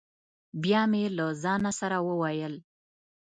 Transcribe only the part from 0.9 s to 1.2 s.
مې